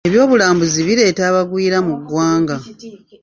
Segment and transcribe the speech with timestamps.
[0.07, 2.55] Ebyobulambuzi bireeta abagwiira mu ggwanga.